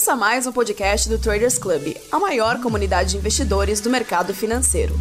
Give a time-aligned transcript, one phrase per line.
[0.00, 4.94] Ouça mais um podcast do Traders Club, a maior comunidade de investidores do mercado financeiro.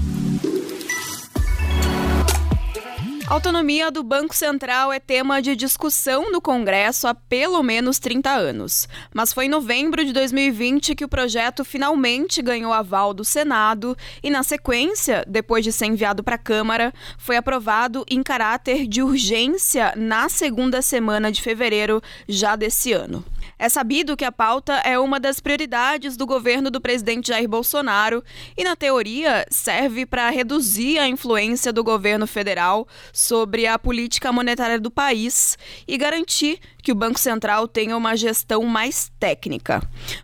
[3.25, 8.89] Autonomia do Banco Central é tema de discussão no Congresso há pelo menos 30 anos.
[9.13, 14.29] Mas foi em novembro de 2020 que o projeto finalmente ganhou aval do Senado e,
[14.29, 19.93] na sequência, depois de ser enviado para a Câmara, foi aprovado em caráter de urgência
[19.95, 23.23] na segunda semana de fevereiro já desse ano.
[23.61, 28.23] É sabido que a pauta é uma das prioridades do governo do presidente Jair Bolsonaro
[28.55, 34.79] e, na teoria, serve para reduzir a influência do governo federal sobre a política monetária
[34.79, 39.81] do país e garantir que o Banco Central tenha uma gestão mais técnica.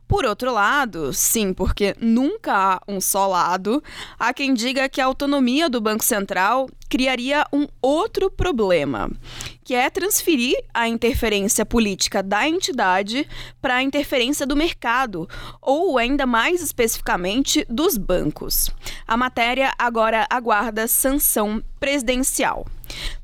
[0.08, 3.84] Por outro lado, sim, porque nunca há um só lado,
[4.18, 9.12] há quem diga que a autonomia do Banco Central criaria um outro problema,
[9.66, 13.28] que é transferir a interferência política da entidade
[13.60, 15.28] para a interferência do mercado,
[15.60, 18.70] ou ainda mais especificamente dos bancos.
[19.08, 22.68] A matéria agora aguarda sanção presidencial.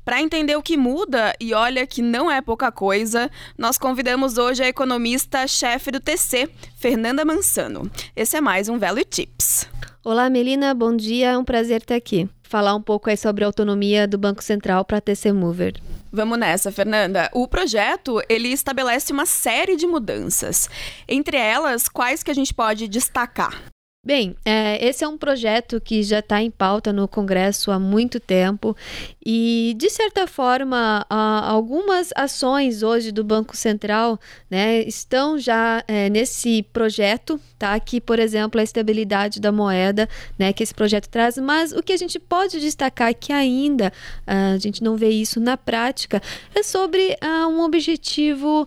[0.04, 4.64] Para entender o que muda, e olha que não é pouca coisa, nós convidamos hoje
[4.64, 7.88] a economista-chefe do TC, Fernanda Mansano.
[8.16, 9.68] Esse é mais um Value Tips.
[10.02, 12.28] Olá, Melina, bom dia, é um prazer estar aqui.
[12.42, 15.80] Falar um pouco aí sobre a autonomia do Banco Central para a TC Mover.
[16.12, 17.30] Vamos nessa, Fernanda.
[17.32, 20.68] O projeto, ele estabelece uma série de mudanças.
[21.08, 23.71] Entre elas, quais que a gente pode destacar?
[24.04, 28.18] Bem, é, esse é um projeto que já está em pauta no Congresso há muito
[28.18, 28.76] tempo
[29.24, 34.18] e, de certa forma, algumas ações hoje do Banco Central
[34.50, 37.78] né, estão já é, nesse projeto, tá?
[37.78, 41.92] Que, por exemplo, a estabilidade da moeda, né, que esse projeto traz, mas o que
[41.92, 43.92] a gente pode destacar que ainda
[44.26, 46.20] a gente não vê isso na prática
[46.56, 47.16] é sobre
[47.48, 48.66] um objetivo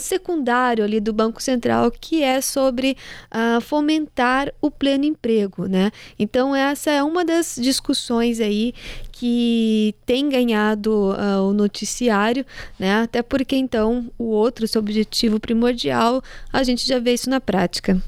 [0.00, 2.96] secundário ali do Banco Central, que é sobre
[3.62, 5.90] fomentar o pleno emprego, né?
[6.18, 8.74] Então essa é uma das discussões aí
[9.12, 12.44] que tem ganhado uh, o noticiário,
[12.78, 13.02] né?
[13.02, 16.22] Até porque então o outro, seu objetivo primordial,
[16.52, 18.02] a gente já vê isso na prática.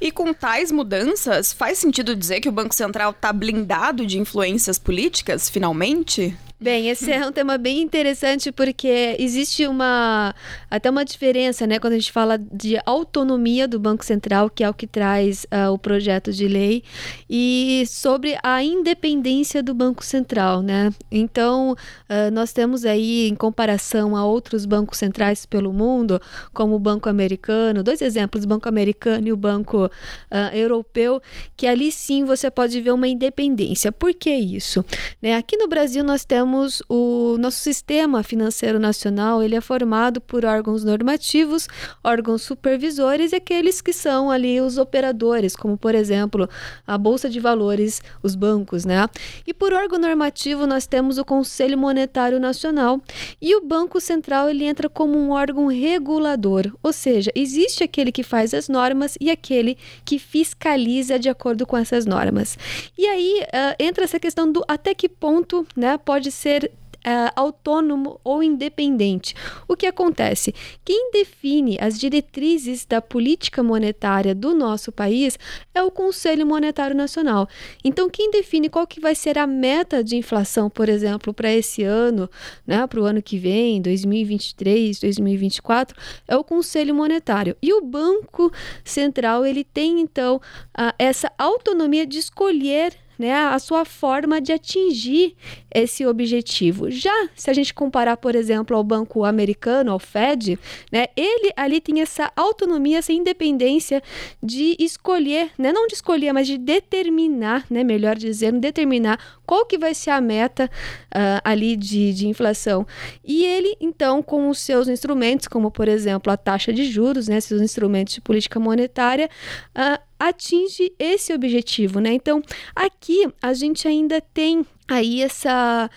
[0.00, 4.78] E com tais mudanças, faz sentido dizer que o Banco Central está blindado de influências
[4.78, 6.34] políticas, finalmente?
[6.62, 10.34] Bem, esse é um tema bem interessante porque existe uma
[10.70, 14.68] até uma diferença, né, quando a gente fala de autonomia do Banco Central, que é
[14.68, 16.84] o que traz uh, o projeto de lei,
[17.30, 20.90] e sobre a independência do Banco Central, né?
[21.10, 26.20] Então, uh, nós temos aí, em comparação a outros bancos centrais pelo mundo,
[26.52, 31.22] como o Banco Americano, dois exemplos, o Banco Americano e o Banco uh, Europeu,
[31.56, 33.90] que ali sim você pode ver uma independência.
[33.90, 34.84] Por que isso?
[35.22, 35.34] Né?
[35.36, 40.44] Aqui no Brasil nós temos temos o nosso sistema financeiro nacional, ele é formado por
[40.44, 41.68] órgãos normativos,
[42.02, 46.50] órgãos supervisores e aqueles que são ali os operadores, como por exemplo,
[46.84, 49.08] a bolsa de valores, os bancos, né?
[49.46, 53.00] E por órgão normativo nós temos o Conselho Monetário Nacional
[53.40, 58.24] e o Banco Central ele entra como um órgão regulador, ou seja, existe aquele que
[58.24, 62.58] faz as normas e aquele que fiscaliza de acordo com essas normas.
[62.98, 68.20] E aí uh, entra essa questão do até que ponto, né, pode ser Uh, autônomo
[68.22, 69.34] ou independente.
[69.66, 70.54] O que acontece?
[70.84, 75.38] Quem define as diretrizes da política monetária do nosso país
[75.74, 77.48] é o Conselho Monetário Nacional.
[77.82, 81.82] Então, quem define qual que vai ser a meta de inflação, por exemplo, para esse
[81.82, 82.28] ano,
[82.66, 85.96] né, para o ano que vem, 2023, 2024,
[86.28, 87.56] é o Conselho Monetário.
[87.62, 88.52] E o Banco
[88.84, 95.36] Central ele tem então uh, essa autonomia de escolher né, a sua forma de atingir
[95.70, 96.90] esse objetivo.
[96.90, 100.58] Já se a gente comparar, por exemplo, ao banco americano, ao Fed,
[100.90, 104.02] né, ele ali tem essa autonomia, essa independência
[104.42, 109.76] de escolher, né, não de escolher, mas de determinar, né, melhor dizendo, determinar qual que
[109.76, 110.70] vai ser a meta
[111.14, 112.86] uh, ali de, de inflação.
[113.22, 117.38] E ele, então, com os seus instrumentos, como por exemplo a taxa de juros, né,
[117.38, 119.28] seus instrumentos de política monetária,
[119.76, 122.12] uh, atinge esse objetivo, né?
[122.12, 122.42] Então,
[122.76, 125.88] aqui a gente ainda tem aí essa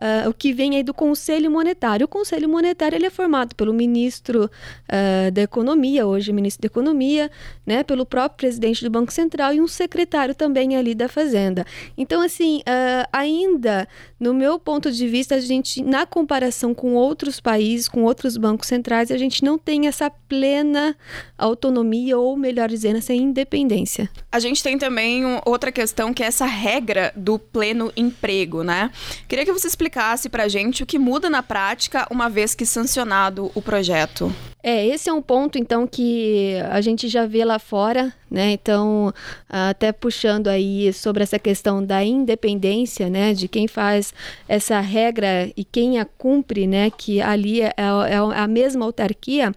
[0.00, 2.06] uh, o que vem aí do Conselho Monetário.
[2.06, 7.30] O Conselho Monetário ele é formado pelo ministro uh, da Economia, hoje ministro da Economia,
[7.66, 11.66] né, pelo próprio presidente do Banco Central e um secretário também ali da Fazenda.
[11.96, 13.86] Então, assim, uh, ainda
[14.18, 18.66] no meu ponto de vista, a gente, na comparação com outros países, com outros bancos
[18.66, 20.96] centrais, a gente não tem essa plena
[21.36, 24.08] autonomia ou, melhor dizendo, essa independência.
[24.32, 28.90] A gente tem também outra questão que é essa regra do pleno emprego emprego, né?
[29.26, 32.64] Queria que você explicasse para a gente o que muda na prática uma vez que
[32.64, 34.32] sancionado o projeto.
[34.62, 38.52] É, esse é um ponto, então, que a gente já vê lá fora, né?
[38.52, 39.12] Então,
[39.48, 43.32] até puxando aí sobre essa questão da independência, né?
[43.32, 44.12] De quem faz
[44.46, 46.90] essa regra e quem a cumpre, né?
[46.90, 49.52] Que ali é, é a mesma autarquia.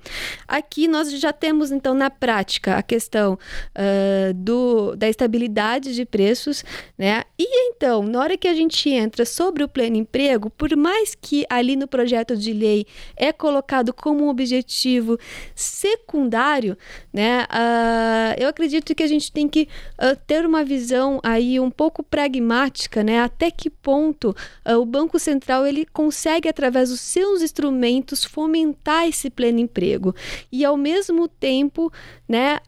[0.47, 6.63] Aqui nós já temos, então, na prática, a questão uh, do, da estabilidade de preços,
[6.97, 7.23] né?
[7.37, 11.45] E então, na hora que a gente entra sobre o pleno emprego, por mais que
[11.49, 12.85] ali no projeto de lei
[13.15, 15.17] é colocado como um objetivo
[15.55, 16.77] secundário,
[17.13, 17.43] né?
[17.43, 18.60] Uh, eu acredito
[18.95, 19.67] que a gente tem que
[19.97, 23.21] uh, ter uma visão aí um pouco pragmática, né?
[23.21, 24.35] Até que ponto
[24.65, 30.15] uh, o Banco Central ele consegue através dos seus instrumentos fomentar esse pleno emprego
[30.51, 31.91] e ao mesmo tempo,
[32.27, 32.59] né?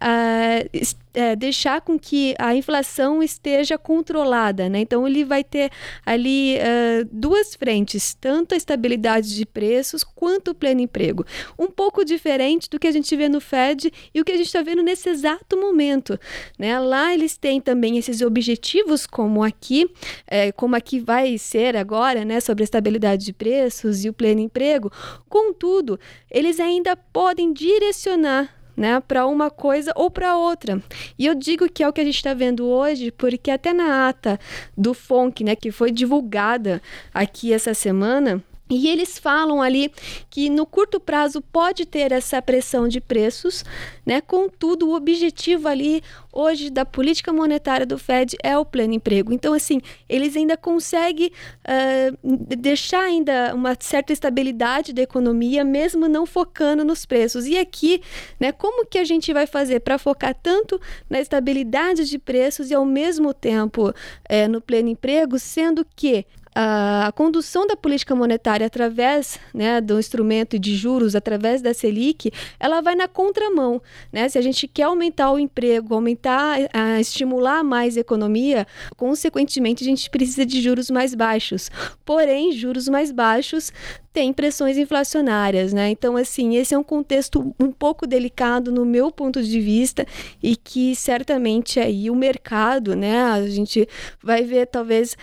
[1.13, 4.79] É, deixar com que a inflação esteja controlada, né?
[4.79, 5.71] Então ele vai ter
[6.05, 11.25] ali uh, duas frentes, tanto a estabilidade de preços quanto o pleno emprego.
[11.57, 14.47] Um pouco diferente do que a gente vê no Fed e o que a gente
[14.47, 16.19] está vendo nesse exato momento,
[16.57, 16.79] né?
[16.79, 19.89] Lá eles têm também esses objetivos, como aqui,
[20.25, 22.39] é, como aqui vai ser agora, né?
[22.39, 24.91] Sobre a estabilidade de preços e o pleno emprego.
[25.29, 25.99] Contudo,
[26.29, 30.81] eles ainda podem direcionar né, para uma coisa ou para outra.
[31.17, 34.09] E eu digo que é o que a gente está vendo hoje, porque até na
[34.09, 34.39] ata
[34.77, 36.81] do FONC, né, que foi divulgada
[37.13, 38.43] aqui essa semana,
[38.77, 39.91] e eles falam ali
[40.29, 43.63] que no curto prazo pode ter essa pressão de preços,
[44.05, 44.21] né?
[44.21, 49.31] Contudo, o objetivo ali hoje da política monetária do Fed é o pleno emprego.
[49.31, 49.79] Então, assim,
[50.09, 52.17] eles ainda conseguem uh,
[52.57, 57.45] deixar ainda uma certa estabilidade da economia, mesmo não focando nos preços.
[57.45, 58.01] E aqui,
[58.39, 58.51] né?
[58.51, 60.79] Como que a gente vai fazer para focar tanto
[61.09, 63.93] na estabilidade de preços e ao mesmo tempo
[64.27, 70.59] é, no pleno emprego, sendo que a, condução da política monetária através né, do instrumento
[70.59, 73.81] de juros, através da Selic, ela vai na contramão.
[74.11, 74.29] Né?
[74.29, 79.87] Se a gente quer aumentar o emprego, aumentar, a, estimular mais a economia, consequentemente a
[79.87, 81.71] gente precisa de juros mais baixos.
[82.05, 83.71] Porém, juros mais baixos
[84.11, 85.89] tem pressões inflacionárias, né?
[85.89, 90.05] Então, assim, esse é um contexto um pouco delicado no meu ponto de vista
[90.41, 93.23] e que certamente aí o mercado, né?
[93.23, 93.89] A gente
[94.21, 95.17] vai ver talvez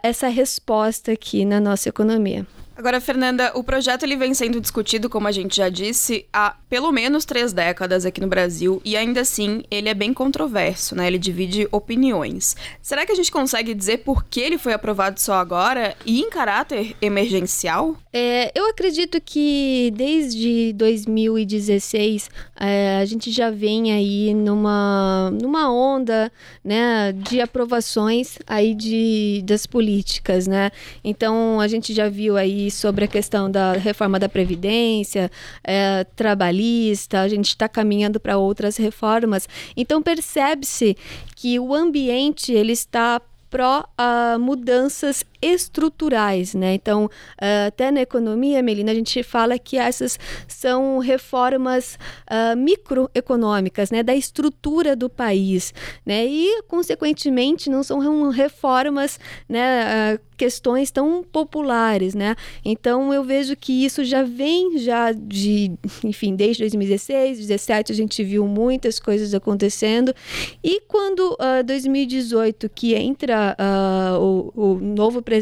[0.00, 0.75] essa resposta
[1.10, 2.46] aqui na nossa economia.
[2.76, 6.92] Agora, Fernanda, o projeto ele vem sendo discutido, como a gente já disse, há pelo
[6.92, 11.06] menos três décadas aqui no Brasil e ainda assim ele é bem controverso, né?
[11.06, 12.54] Ele divide opiniões.
[12.82, 16.28] Será que a gente consegue dizer por que ele foi aprovado só agora e em
[16.28, 17.96] caráter emergencial?
[18.12, 26.30] É, eu acredito que desde 2016 é, a gente já vem aí numa, numa onda,
[26.62, 30.70] né, de aprovações aí de, das políticas, né?
[31.02, 35.30] Então a gente já viu aí sobre a questão da reforma da Previdência,
[35.62, 39.48] é, trabalhista, a gente está caminhando para outras reformas.
[39.76, 40.96] Então percebe-se
[41.34, 43.20] que o ambiente ele está
[43.50, 45.24] pró uh, mudanças
[45.54, 46.74] estruturais, né?
[46.74, 51.98] Então, uh, até na economia, Melina, a gente fala que essas são reformas
[52.30, 54.02] uh, microeconômicas, né?
[54.02, 55.72] Da estrutura do país,
[56.04, 56.26] né?
[56.26, 60.14] E, consequentemente, não são reformas, né?
[60.14, 62.36] Uh, questões tão populares, né?
[62.64, 65.72] Então eu vejo que isso já vem já de,
[66.04, 70.14] enfim, desde 2016, 2017 a gente viu muitas coisas acontecendo
[70.62, 75.35] e quando uh, 2018 que entra uh, o, o novo presidente,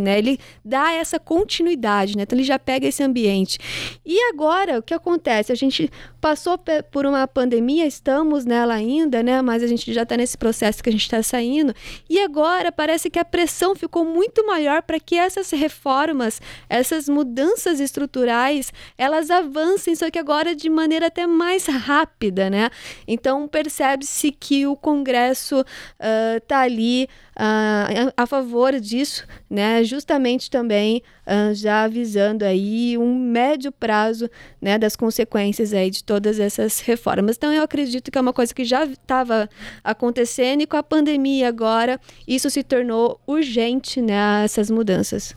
[0.00, 2.22] né, ele dá essa continuidade, né?
[2.22, 3.58] Então ele já pega esse ambiente.
[4.04, 5.52] E agora, o que acontece?
[5.52, 6.58] A gente passou
[6.90, 9.42] por uma pandemia, estamos nela ainda, né?
[9.42, 11.74] Mas a gente já está nesse processo que a gente está saindo.
[12.08, 17.80] E agora parece que a pressão ficou muito maior para que essas reformas, essas mudanças
[17.80, 22.70] estruturais, elas avancem, só que agora de maneira até mais rápida, né?
[23.06, 25.64] Então percebe-se que o Congresso
[26.38, 29.82] está uh, ali uh, a favor disso, né?
[29.84, 34.28] Justamente também uh, já avisando aí um médio prazo,
[34.60, 37.36] né, das consequências aí de todas essas reformas.
[37.36, 39.48] Então eu acredito que é uma coisa que já estava
[39.82, 45.34] acontecendo e com a pandemia agora isso se tornou urgente, né, essas mudanças.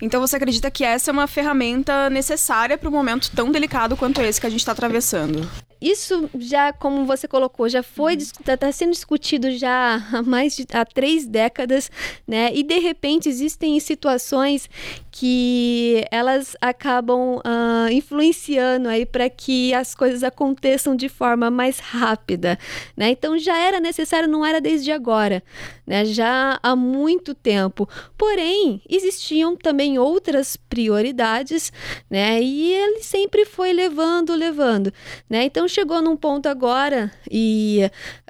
[0.00, 4.20] Então você acredita que essa é uma ferramenta necessária para um momento tão delicado quanto
[4.22, 5.48] esse que a gente está atravessando?
[5.80, 10.66] isso já, como você colocou, já foi está tá sendo discutido já há mais de
[10.72, 10.84] há
[11.18, 11.90] três décadas,
[12.26, 12.50] né?
[12.54, 14.68] E de repente existem situações
[15.10, 22.58] que elas acabam uh, influenciando aí para que as coisas aconteçam de forma mais rápida,
[22.96, 23.10] né?
[23.10, 25.42] Então já era necessário, não era desde agora,
[25.86, 26.04] né?
[26.04, 27.88] Já há muito tempo.
[28.16, 31.72] Porém, existiam também outras prioridades,
[32.08, 32.40] né?
[32.40, 34.92] E ele sempre foi levando, levando,
[35.28, 35.44] né?
[35.44, 37.80] Então chegou num ponto agora e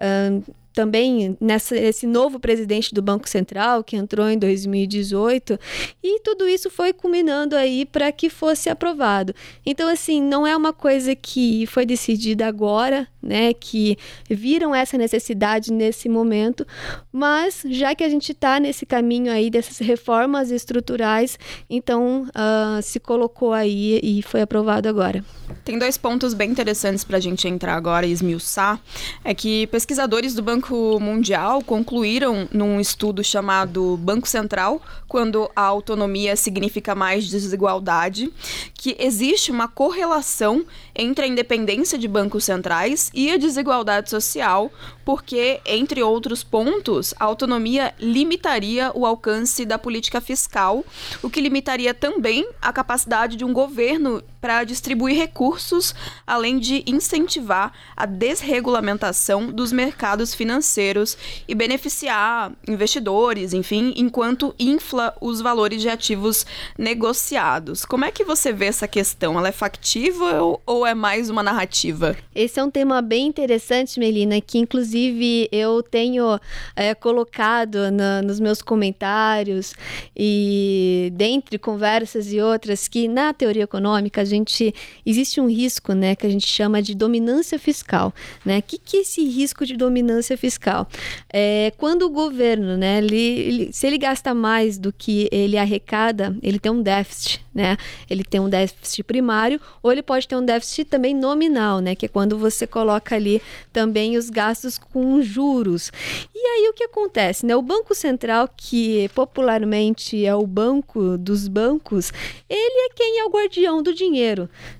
[0.00, 5.58] uh, também nessa, esse novo presidente do Banco Central, que entrou em 2018,
[6.00, 9.34] e tudo isso foi culminando aí para que fosse aprovado.
[9.66, 13.96] Então, assim, não é uma coisa que foi decidida agora, né, que
[14.28, 16.66] viram essa necessidade nesse momento,
[17.12, 23.00] mas já que a gente está nesse caminho aí dessas reformas estruturais, então uh, se
[23.00, 25.24] colocou aí e foi aprovado agora.
[25.64, 28.80] Tem dois pontos bem interessantes para a gente entrar agora e esmiuçar.
[29.24, 36.36] É que pesquisadores do Banco Mundial concluíram num estudo chamado Banco Central, quando a autonomia
[36.36, 38.32] significa mais desigualdade,
[38.74, 44.70] que existe uma correlação entre a independência de bancos centrais e a desigualdade social,
[45.04, 50.84] porque, entre outros pontos, a autonomia limitaria o alcance da política fiscal,
[51.20, 55.94] o que limitaria também a capacidade de um governo para distribuir recursos,
[56.26, 61.16] além de incentivar a desregulamentação dos mercados financeiros
[61.46, 67.84] e beneficiar investidores, enfim, enquanto infla os valores de ativos negociados.
[67.84, 69.38] Como é que você vê essa questão?
[69.38, 72.16] Ela é factiva ou é mais uma narrativa?
[72.34, 76.38] Esse é um tema bem interessante, Melina, que inclusive eu tenho
[76.76, 79.74] é, colocado na, nos meus comentários
[80.16, 86.26] e dentre conversas e outras que na teoria econômica gente existe um risco, né, que
[86.26, 88.60] a gente chama de dominância fiscal, né?
[88.60, 90.86] Que, que é esse risco de dominância fiscal?
[91.32, 96.36] É quando o governo, né, ele, ele, se ele gasta mais do que ele arrecada,
[96.42, 97.76] ele tem um déficit, né?
[98.08, 101.94] Ele tem um déficit primário ou ele pode ter um déficit também nominal, né?
[101.94, 103.42] Que é quando você coloca ali
[103.72, 105.90] também os gastos com juros.
[106.34, 107.56] E aí o que acontece, né?
[107.56, 112.12] O Banco Central, que popularmente é o banco dos bancos,
[112.48, 114.17] ele é quem é o guardião do dinheiro,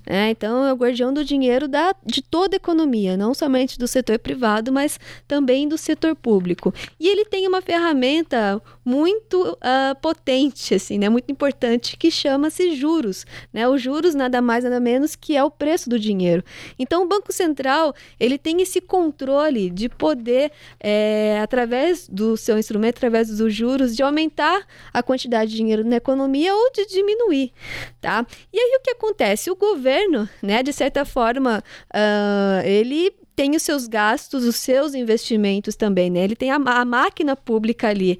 [0.07, 0.30] né?
[0.30, 4.18] Então é o guardião do dinheiro da, de toda a economia, não somente do setor
[4.18, 6.73] privado, mas também do setor público.
[6.99, 11.09] E ele tem uma ferramenta muito uh, potente, assim, né?
[11.09, 13.68] Muito importante que chama-se juros, né?
[13.68, 16.42] Os juros nada mais nada menos que é o preço do dinheiro.
[16.78, 22.97] Então o Banco Central ele tem esse controle de poder é, através do seu instrumento,
[22.97, 27.52] através dos juros, de aumentar a quantidade de dinheiro na economia ou de diminuir,
[28.00, 28.26] tá?
[28.52, 29.27] E aí o que acontece?
[29.50, 30.62] O governo, né?
[30.62, 31.62] De certa forma,
[31.94, 36.25] uh, ele tem os seus gastos, os seus investimentos também, né?
[36.25, 38.18] Ele tem a, a máquina pública ali.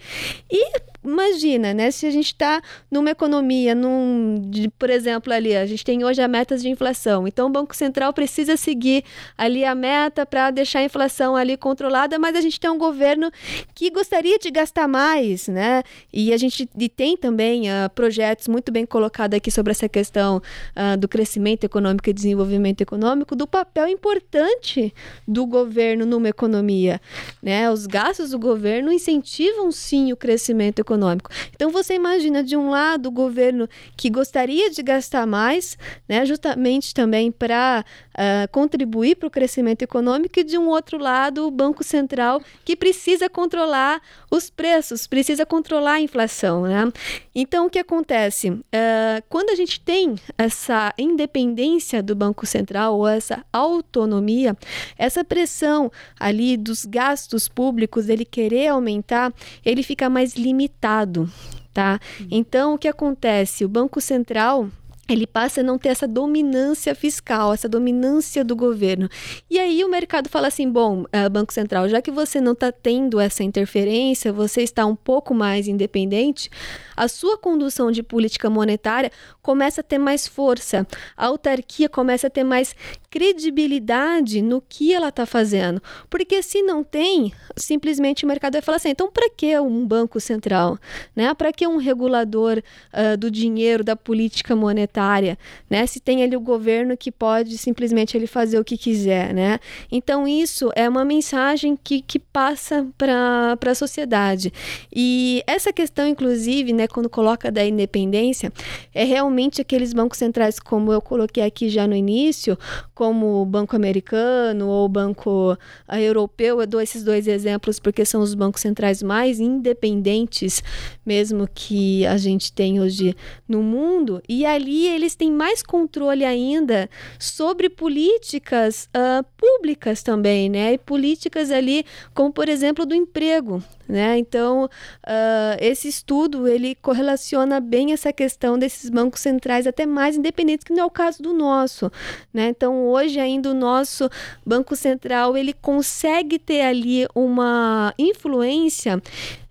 [0.51, 0.73] E
[1.09, 1.91] imagina, né?
[1.91, 6.21] Se a gente está numa economia, num, de, por exemplo, ali, a gente tem hoje
[6.21, 7.27] a metas de inflação.
[7.27, 9.05] Então, o Banco Central precisa seguir
[9.37, 13.31] ali a meta para deixar a inflação ali controlada, mas a gente tem um governo
[13.75, 15.83] que gostaria de gastar mais, né?
[16.13, 20.37] E a gente e tem também uh, projetos muito bem colocados aqui sobre essa questão
[20.37, 24.93] uh, do crescimento econômico e desenvolvimento econômico, do papel importante
[25.27, 27.01] do governo numa economia,
[27.43, 27.71] né?
[27.71, 31.31] Os gastos do governo incentivam sim o crescimento econômico econômico.
[31.55, 35.79] Então você imagina de um lado o governo que gostaria de gastar mais,
[36.09, 40.99] né, justamente também para uh, ah, contribuir para o crescimento econômico, e de um outro
[40.99, 46.63] lado o Banco Central que precisa controlar os preços, precisa controlar a inflação.
[46.63, 46.93] Né?
[47.35, 48.51] Então o que acontece?
[48.51, 54.57] Uh, quando a gente tem essa independência do Banco Central ou essa autonomia,
[54.97, 59.33] essa pressão ali dos gastos públicos, ele querer aumentar,
[59.65, 61.31] ele fica mais limitado limitado,
[61.73, 62.01] tá?
[62.31, 63.65] Então, o que acontece?
[63.65, 64.69] O Banco Central
[65.09, 69.09] ele passa a não ter essa dominância fiscal, essa dominância do governo.
[69.49, 72.71] E aí o mercado fala assim: bom, uh, Banco Central, já que você não está
[72.71, 76.51] tendo essa interferência, você está um pouco mais independente,
[76.95, 79.11] a sua condução de política monetária
[79.41, 80.87] começa a ter mais força,
[81.17, 82.77] a autarquia começa a ter mais
[83.11, 85.83] credibilidade no que ela está fazendo.
[86.11, 90.21] Porque se não tem, simplesmente o mercado vai falar assim: então, para que um banco
[90.21, 90.79] central?
[91.17, 91.33] Né?
[91.33, 92.59] Para que um regulador
[92.93, 94.98] uh, do dinheiro, da política monetária?
[94.99, 95.39] Monetária,
[95.71, 95.87] né?
[95.87, 99.61] Se tem ali o governo que pode simplesmente ele fazer o que quiser, né?
[99.91, 104.53] Então isso é uma mensagem que, que passa para a sociedade.
[104.95, 108.53] E essa questão, inclusive, né, quando coloca da independência,
[108.93, 112.59] é realmente aqueles bancos centrais, como eu coloquei aqui já no início,
[112.95, 115.57] como o Banco Americano ou o Banco
[115.89, 120.63] Europeu, eu dou esses dois exemplos porque são os bancos centrais mais independentes,
[121.07, 123.15] mesmo que a gente tem hoje
[123.49, 130.75] no mundo, e ali eles têm mais controle ainda sobre políticas uh, públicas também, né?
[130.75, 134.19] E políticas ali, como por exemplo do emprego, né?
[134.19, 140.65] Então, uh, esse estudo ele correlaciona bem essa questão desses bancos centrais até mais independentes,
[140.65, 141.91] que não é o caso do nosso.
[142.33, 142.49] Né?
[142.49, 144.11] Então, hoje ainda o nosso
[144.45, 149.03] Banco Central ele consegue ter ali uma influência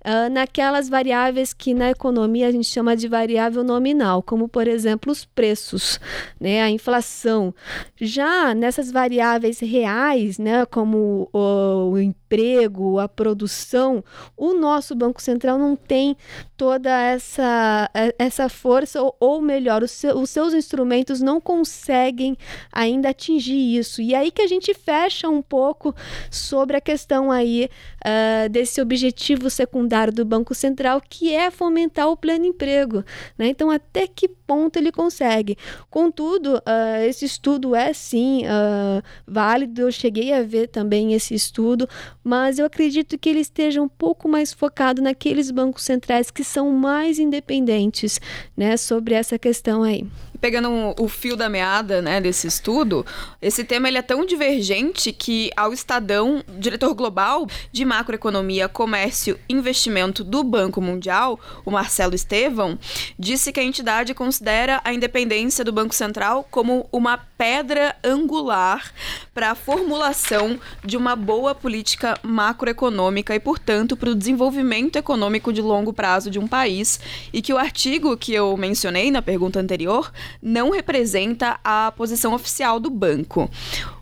[0.07, 5.11] uh, naquelas variáveis que na economia a gente chama de variável nominal, como por exemplo
[5.11, 5.99] os preços,
[6.39, 7.53] né, a inflação.
[7.99, 14.03] Já nessas variáveis reais, né, como o, o emprego, a produção,
[14.35, 16.15] o nosso Banco Central não tem
[16.55, 22.37] toda essa, essa força, ou, ou melhor, os, seu, os seus instrumentos não conseguem
[22.71, 24.01] ainda atingir isso.
[24.01, 25.93] E aí que a gente fecha um pouco
[26.31, 27.69] sobre a questão aí
[28.03, 33.03] uh, desse objetivo secundário do Banco Central, que é fomentar o pleno emprego.
[33.37, 33.47] Né?
[33.47, 35.57] Então, até que ponto ele consegue?
[35.89, 41.89] Contudo, uh, esse estudo é sim uh, válido, eu cheguei a ver também esse estudo,
[42.23, 46.71] mas eu acredito que ele esteja um pouco mais focado naqueles bancos centrais que são
[46.71, 48.21] mais independentes
[48.55, 50.05] né, sobre essa questão aí.
[50.39, 53.06] Pegando o fio da meada, né, desse estudo,
[53.41, 59.53] esse tema ele é tão divergente que ao Estadão, diretor global de macroeconomia, comércio e
[59.53, 62.77] investimento do Banco Mundial, o Marcelo Estevão,
[63.17, 68.91] disse que a entidade considera a independência do Banco Central como uma pedra angular
[69.34, 75.62] para a formulação de uma boa política macroeconômica e, portanto, para o desenvolvimento econômico de
[75.62, 77.00] longo prazo de um país,
[77.32, 82.79] e que o artigo que eu mencionei na pergunta anterior não representa a posição oficial
[82.79, 83.50] do banco.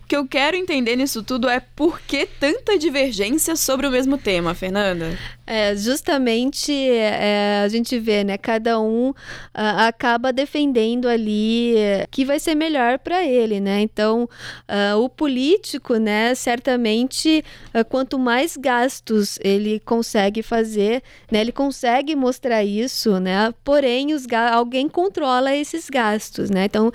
[0.02, 4.16] O que eu quero entender nisso tudo é por que tanta divergência sobre o mesmo
[4.16, 5.18] tema, Fernanda?
[5.46, 8.36] É, justamente é, a gente vê, né?
[8.36, 9.14] Cada um uh,
[9.54, 11.74] acaba defendendo ali
[12.10, 13.80] que vai ser melhor para ele, né?
[13.80, 16.34] Então, uh, o político, né?
[16.34, 21.00] Certamente, uh, quanto mais gastos ele consegue fazer,
[21.30, 21.42] né?
[21.42, 23.54] Ele consegue mostrar isso, né?
[23.62, 26.64] Porém, os alguém controla esses gastos, né?
[26.64, 26.90] Então,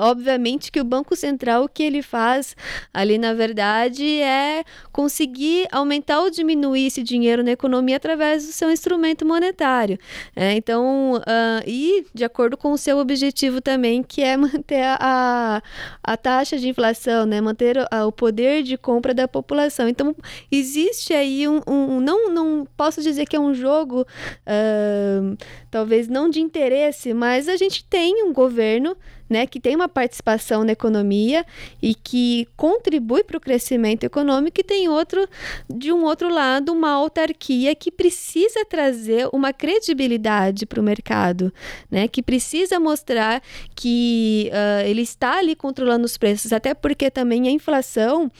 [0.00, 2.54] obviamente que o Banco Central o que ele faz
[2.94, 8.70] ali, na verdade, é conseguir aumentar ou diminuir esse dinheiro na economia através do seu
[8.70, 9.98] instrumento monetário.
[10.34, 15.62] É, então, uh, e de acordo com o seu objetivo também, que é manter a,
[16.02, 17.40] a taxa de inflação, né?
[17.40, 19.88] manter o, o poder de compra da população.
[19.88, 20.14] Então,
[20.50, 21.60] existe aí um.
[21.66, 25.36] um não, não posso dizer que é um jogo, uh,
[25.70, 28.96] talvez não de interesse, mas a gente tem um governo
[29.30, 31.46] né, que tem uma participação na economia
[31.80, 35.26] e que contribui para o crescimento econômico, e tem outro,
[35.68, 41.52] de um outro lado, uma autarquia que precisa trazer uma credibilidade para o mercado,
[41.88, 43.40] né, que precisa mostrar
[43.76, 48.30] que uh, ele está ali controlando os preços, até porque também a inflação,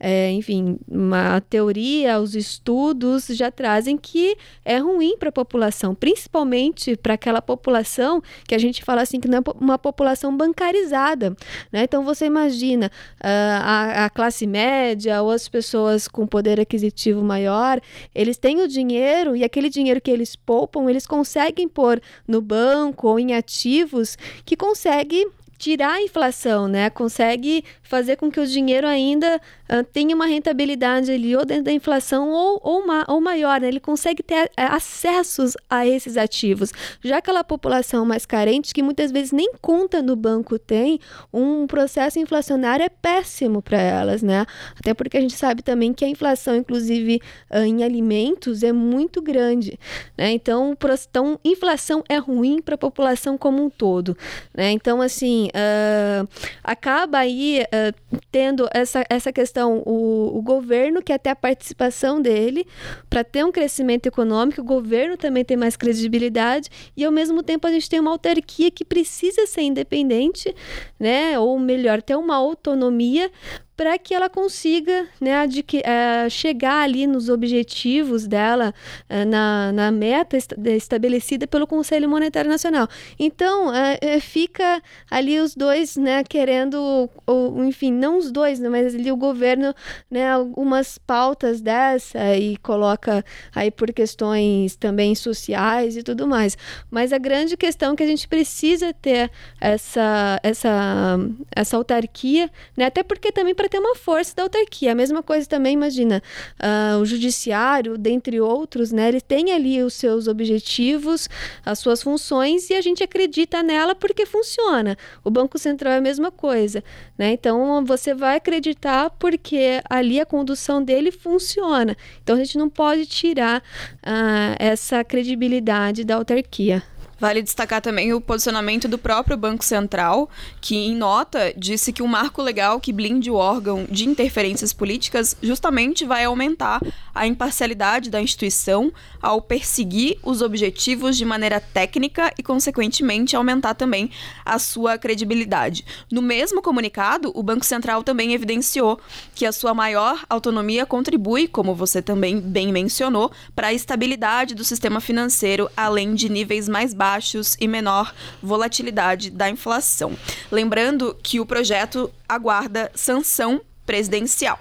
[0.00, 4.34] é, enfim, uma teoria, os estudos já trazem que
[4.64, 9.28] é ruim para a população, principalmente para aquela população que a gente fala assim que
[9.28, 11.36] não é uma população bancarizada.
[11.70, 11.82] Né?
[11.82, 17.80] Então você imagina uh, a, a, classe média ou as pessoas com poder aquisitivo maior,
[18.14, 23.08] eles têm o dinheiro e aquele dinheiro que eles poupam, eles conseguem pôr no banco
[23.08, 25.26] ou em ativos que consegue
[25.58, 26.88] tirar a inflação, né?
[26.88, 31.72] Consegue fazer com que o dinheiro ainda uh, tenha uma rentabilidade ali ou dentro da
[31.72, 33.68] inflação ou, ou, ma ou maior, né?
[33.68, 36.70] Ele consegue ter uh, acessos a esses ativos.
[37.02, 41.00] Já aquela população mais carente, que muitas vezes nem conta no banco tem,
[41.32, 44.44] um processo inflacionário é péssimo para elas, né?
[44.78, 49.22] Até porque a gente sabe também que a inflação, inclusive uh, em alimentos, é muito
[49.22, 49.78] grande,
[50.16, 50.30] né?
[50.32, 50.76] Então,
[51.08, 54.14] então inflação é ruim para a população como um todo,
[54.54, 54.72] né?
[54.72, 56.28] Então, assim, uh,
[56.62, 62.66] acaba aí uh, tendo essa, essa questão, o, o governo quer ter a participação dele
[63.08, 67.66] para ter um crescimento econômico, o governo também tem mais credibilidade e ao mesmo tempo
[67.66, 70.54] a gente tem uma autarquia que precisa ser independente,
[70.98, 71.38] né?
[71.38, 73.30] Ou melhor, ter uma autonomia
[73.78, 78.74] para que ela consiga né, uh, chegar ali nos objetivos dela,
[79.08, 82.88] uh, na, na meta est estabelecida pelo Conselho Monetário Nacional.
[83.16, 88.96] Então, uh, fica ali os dois né, querendo, ou, enfim, não os dois, né, mas
[88.96, 89.72] ali o governo,
[90.10, 96.58] né, algumas pautas dessa e coloca aí por questões também sociais e tudo mais.
[96.90, 101.16] Mas a grande questão é que a gente precisa ter essa, essa,
[101.54, 104.92] essa autarquia, né, até porque também para ter uma força da autarquia.
[104.92, 106.22] A mesma coisa também, imagina,
[106.60, 109.08] uh, o judiciário, dentre outros, né?
[109.08, 111.28] Ele tem ali os seus objetivos,
[111.64, 114.96] as suas funções e a gente acredita nela porque funciona.
[115.24, 116.82] O Banco Central é a mesma coisa,
[117.16, 117.32] né?
[117.32, 121.96] Então você vai acreditar porque ali a condução dele funciona.
[122.22, 126.82] Então a gente não pode tirar uh, essa credibilidade da autarquia.
[127.20, 132.06] Vale destacar também o posicionamento do próprio Banco Central, que, em nota, disse que um
[132.06, 136.80] marco legal que blinde o órgão de interferências políticas justamente vai aumentar
[137.12, 144.12] a imparcialidade da instituição ao perseguir os objetivos de maneira técnica e, consequentemente, aumentar também
[144.44, 145.84] a sua credibilidade.
[146.12, 149.00] No mesmo comunicado, o Banco Central também evidenciou
[149.34, 154.62] que a sua maior autonomia contribui, como você também bem mencionou, para a estabilidade do
[154.62, 160.12] sistema financeiro, além de níveis mais baixos baixos e menor volatilidade da inflação.
[160.52, 164.58] Lembrando que o projeto aguarda sanção presidencial.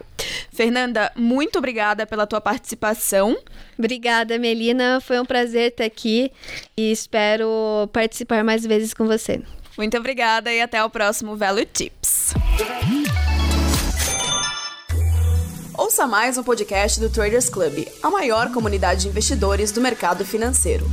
[0.53, 3.37] Fernanda, muito obrigada pela tua participação.
[3.77, 5.01] Obrigada, Melina.
[5.01, 6.31] Foi um prazer estar aqui
[6.77, 9.41] e espero participar mais vezes com você.
[9.77, 12.33] Muito obrigada e até o próximo Value Tips.
[15.77, 20.85] Ouça mais um podcast do Traders Club, a maior comunidade de investidores do mercado financeiro.